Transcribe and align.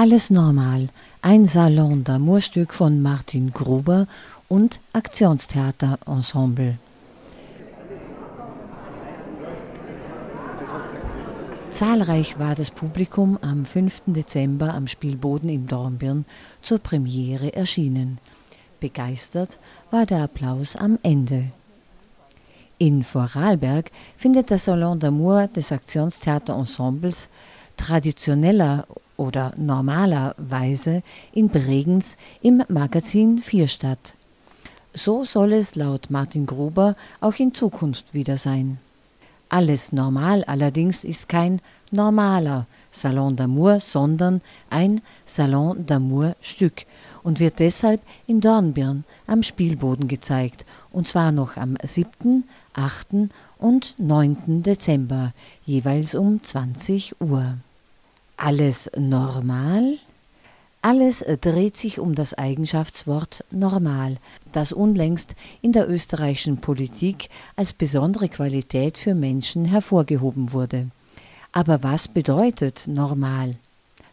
Alles 0.00 0.30
normal, 0.30 0.90
ein 1.22 1.46
Salon 1.46 2.04
d'Amour-Stück 2.04 2.72
von 2.72 3.02
Martin 3.02 3.52
Gruber 3.52 4.06
und 4.46 4.78
Aktionstheaterensemble. 4.92 6.78
Zahlreich 11.70 12.38
war 12.38 12.54
das 12.54 12.70
Publikum 12.70 13.40
am 13.42 13.66
5. 13.66 14.02
Dezember 14.06 14.72
am 14.72 14.86
Spielboden 14.86 15.48
im 15.48 15.66
Dornbirn 15.66 16.26
zur 16.62 16.78
Premiere 16.78 17.52
erschienen. 17.54 18.18
Begeistert 18.78 19.58
war 19.90 20.06
der 20.06 20.22
Applaus 20.22 20.76
am 20.76 21.00
Ende. 21.02 21.46
In 22.78 23.02
Vorarlberg 23.02 23.90
findet 24.16 24.50
der 24.50 24.58
Salon 24.58 25.00
d'Amour 25.00 25.48
des 25.48 25.72
Aktionstheaterensembles 25.72 27.28
traditioneller 27.76 28.86
oder 29.18 29.52
normalerweise 29.58 31.02
in 31.32 31.50
Bregenz 31.50 32.16
im 32.40 32.62
Magazin 32.68 33.42
4 33.42 33.68
statt. 33.68 34.14
So 34.94 35.26
soll 35.26 35.52
es 35.52 35.74
laut 35.74 36.08
Martin 36.08 36.46
Gruber 36.46 36.96
auch 37.20 37.34
in 37.34 37.52
Zukunft 37.52 38.14
wieder 38.14 38.38
sein. 38.38 38.78
Alles 39.50 39.92
normal 39.92 40.44
allerdings 40.44 41.04
ist 41.04 41.28
kein 41.28 41.60
normaler 41.90 42.66
Salon 42.90 43.34
d'Amour, 43.34 43.80
sondern 43.80 44.42
ein 44.68 45.00
Salon 45.24 45.86
d'Amour 45.86 46.34
Stück 46.42 46.84
und 47.22 47.40
wird 47.40 47.58
deshalb 47.58 48.02
in 48.26 48.40
Dornbirn 48.40 49.04
am 49.26 49.42
Spielboden 49.42 50.06
gezeigt, 50.06 50.66
und 50.90 51.08
zwar 51.08 51.32
noch 51.32 51.56
am 51.56 51.76
7., 51.82 52.44
8. 52.74 53.30
und 53.58 53.94
9. 53.98 54.62
Dezember, 54.62 55.32
jeweils 55.64 56.14
um 56.14 56.42
20 56.42 57.20
Uhr. 57.20 57.56
Alles 58.40 58.88
normal? 58.96 59.98
Alles 60.80 61.24
dreht 61.40 61.76
sich 61.76 61.98
um 61.98 62.14
das 62.14 62.34
Eigenschaftswort 62.34 63.44
normal, 63.50 64.18
das 64.52 64.72
unlängst 64.72 65.34
in 65.60 65.72
der 65.72 65.90
österreichischen 65.90 66.58
Politik 66.58 67.30
als 67.56 67.72
besondere 67.72 68.28
Qualität 68.28 68.96
für 68.96 69.16
Menschen 69.16 69.64
hervorgehoben 69.64 70.52
wurde. 70.52 70.86
Aber 71.50 71.82
was 71.82 72.06
bedeutet 72.06 72.84
normal? 72.86 73.56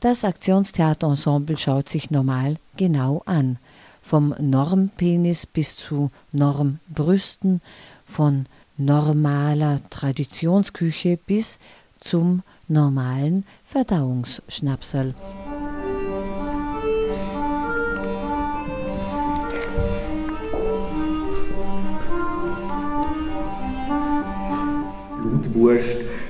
Das 0.00 0.24
Aktionstheaterensemble 0.24 1.56
schaut 1.56 1.88
sich 1.88 2.10
normal 2.10 2.56
genau 2.76 3.22
an. 3.24 3.58
Vom 4.02 4.34
Normpenis 4.40 5.46
bis 5.46 5.76
zu 5.76 6.10
Normbrüsten, 6.32 7.60
von 8.04 8.46
normaler 8.76 9.80
Traditionsküche 9.90 11.18
bis 11.24 11.60
zum 12.00 12.42
normalen 12.68 13.44
Verdauungsschnapsel. 13.64 15.14
Blutwurst, 25.22 25.86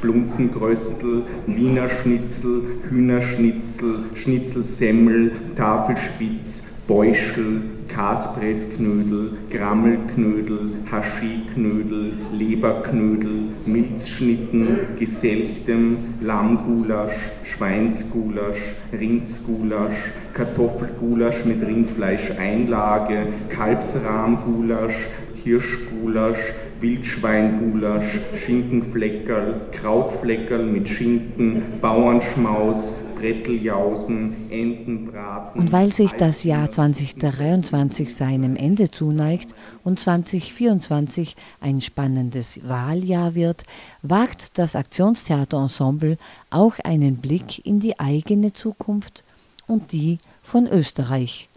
Blunzengröstel, 0.00 1.22
Wiener 1.46 1.88
Schnitzel, 1.88 2.62
Hühnerschnitzel, 2.88 4.04
Schnitzelsemmel, 4.14 5.32
Tafelspitz, 5.56 6.66
Beuschel, 6.86 7.62
Kaspressknödel, 7.88 9.32
Grammelknödel, 9.50 10.70
Haschiknödel, 10.90 12.12
Leberknödel, 12.32 13.48
Milzschnitten, 13.66 14.66
Geselchtem, 14.98 15.96
Lammgulasch, 16.20 17.16
Schweinsgulasch, 17.44 18.60
Rindsgulasch, 18.92 19.96
Kartoffelgulasch 20.34 21.44
mit 21.44 21.66
Rindfleischeinlage, 21.66 23.26
Kalbsrahmgulasch, 23.48 24.96
Hirschgulasch, 25.44 26.38
Wildschweingulasch, 26.80 28.18
Schinkenfleckerl, 28.44 29.60
Krautfleckerl 29.72 30.66
mit 30.66 30.88
Schinken, 30.88 31.62
Bauernschmaus, 31.80 33.00
Bretteljausen, 33.22 34.50
Entenbraten. 34.50 35.60
Und 35.60 35.70
weil 35.70 35.92
sich 35.92 36.10
das 36.10 36.42
Jahr 36.42 36.68
2023 36.68 38.12
seinem 38.12 38.56
Ende 38.56 38.90
zuneigt 38.90 39.54
und 39.84 40.00
2024 40.00 41.36
ein 41.60 41.80
spannendes 41.80 42.66
Wahljahr 42.66 43.36
wird, 43.36 43.62
wagt 44.02 44.58
das 44.58 44.74
Aktionstheaterensemble 44.74 46.18
auch 46.50 46.80
einen 46.80 47.18
Blick 47.18 47.64
in 47.64 47.78
die 47.78 48.00
eigene 48.00 48.52
Zukunft 48.54 49.22
und 49.68 49.92
die 49.92 50.18
von 50.42 50.66
Österreich. 50.66 51.48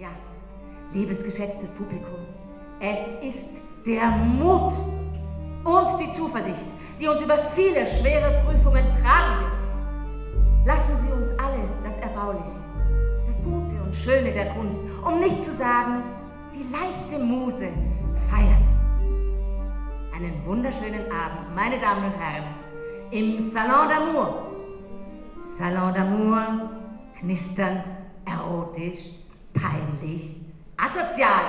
Ja, 0.00 0.08
liebes 0.92 1.22
geschätztes 1.22 1.70
Publikum, 1.78 2.18
es 2.80 3.28
ist 3.28 3.62
der 3.86 4.10
Mut 4.10 4.72
und 5.64 6.00
die 6.00 6.12
Zuversicht, 6.18 6.56
die 7.00 7.06
uns 7.06 7.20
über 7.20 7.38
viele 7.54 7.86
schwere 7.86 8.42
Prüfungen 8.44 8.84
tragen 8.90 9.44
wird. 9.44 9.55
Lassen 10.66 10.96
Sie 11.00 11.12
uns 11.12 11.28
alle 11.38 11.62
das 11.84 11.96
Erbauliche, 12.00 12.58
das 13.28 13.36
Gute 13.44 13.80
und 13.84 13.94
Schöne 13.94 14.32
der 14.32 14.46
Kunst, 14.46 14.80
um 15.06 15.20
nicht 15.20 15.44
zu 15.44 15.54
sagen, 15.54 16.02
die 16.52 16.66
leichte 16.72 17.24
Muse 17.24 17.68
feiern. 18.28 18.64
Einen 20.12 20.44
wunderschönen 20.44 21.04
Abend, 21.12 21.54
meine 21.54 21.78
Damen 21.78 22.06
und 22.06 22.18
Herren, 22.18 22.46
im 23.12 23.48
Salon 23.52 23.88
d'Amour. 23.88 24.28
Salon 25.56 25.94
d'Amour, 25.94 26.42
knisternd, 27.20 27.84
erotisch, 28.24 29.04
peinlich, 29.54 30.40
asozial. 30.76 31.44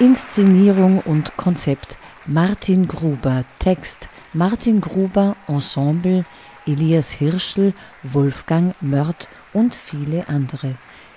Inszenierung 0.00 1.00
und 1.00 1.36
Konzept. 1.36 1.98
Martin 2.24 2.86
Gruber, 2.86 3.44
Text. 3.58 4.08
Martin 4.32 4.80
Gruber, 4.80 5.34
Ensemble. 5.48 6.24
Elias 6.66 7.10
Hirschl, 7.10 7.72
Wolfgang 8.04 8.76
Mörth 8.80 9.28
und 9.52 9.74
viele 9.74 10.28
andere. 10.28 10.76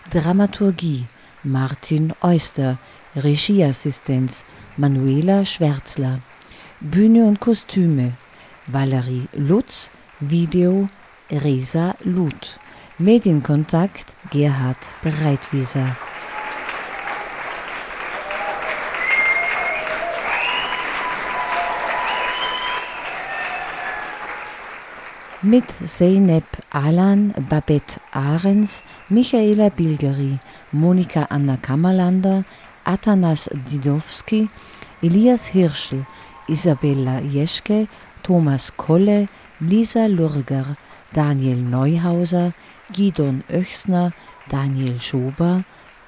Dramaturgie. 0.10 1.06
Martin 1.44 2.14
Euster, 2.22 2.80
Regieassistenz. 3.16 4.46
Manuela 4.78 5.46
Schwärzler, 5.46 6.20
Bühne 6.80 7.26
und 7.26 7.40
Kostüme. 7.40 8.14
Valerie 8.66 9.28
Lutz, 9.34 9.92
Video. 10.20 10.90
Resa 11.30 11.96
Luth, 12.04 12.60
Medienkontakt. 12.98 14.16
Gerhard 14.32 14.78
Breitwieser. 15.04 15.96
Mit 25.44 25.66
Zeynep 25.72 26.46
Alan, 26.70 27.34
Babette 27.50 28.00
Ahrens, 28.12 28.84
Michaela 29.10 29.70
Bilgeri, 29.70 30.38
Monika 30.72 31.26
Anna 31.30 31.58
Kammerlander, 31.58 32.44
Atanas 32.84 33.50
Didowski, 33.70 34.48
Elias 35.02 35.48
Hirschl, 35.48 36.06
Isabella 36.48 37.20
Jeschke, 37.22 37.88
Thomas 38.22 38.72
Kolle, 38.78 39.28
Lisa 39.60 40.06
Lurger, 40.08 40.78
Daniel 41.14 41.58
Neuhauser, 41.58 42.54
Gidon 42.92 43.44
Oechsner, 43.50 44.12
Daniel 44.50 45.00
Schober 45.02 45.64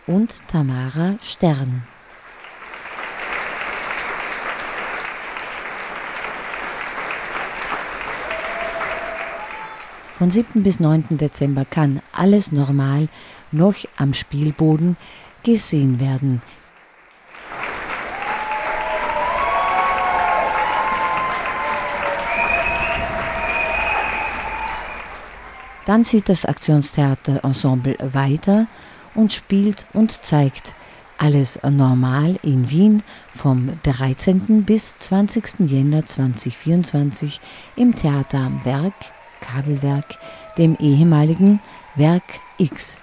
und 0.06 0.48
Tamara 0.48 1.16
Stern. 1.22 1.93
Von 10.18 10.30
7. 10.30 10.62
bis 10.62 10.80
9. 10.80 11.18
Dezember 11.18 11.66
kann 11.66 12.02
alles 12.12 12.52
normal 12.52 13.08
noch 13.52 13.76
am 13.98 14.14
Spielboden 14.14 14.96
gesehen 15.44 16.00
werden. 16.00 16.42
Dann 25.86 26.06
zieht 26.06 26.30
das 26.30 26.46
Aktionstheaterensemble 26.46 27.98
weiter 28.14 28.68
und 29.16 29.34
spielt 29.34 29.86
und 29.94 30.12
zeigt 30.12 30.74
alles 31.18 31.60
normal 31.64 32.40
in 32.42 32.70
Wien 32.70 33.04
vom 33.36 33.70
13. 33.84 34.64
bis 34.64 34.98
20. 34.98 35.70
Jänner 35.70 36.06
2024 36.06 37.42
im 37.76 37.96
Theater 37.96 38.40
am 38.40 38.64
Werk, 38.64 38.94
Kabelwerk, 39.44 40.18
dem 40.58 40.76
ehemaligen 40.80 41.60
Werk 41.96 42.40
X. 42.58 42.98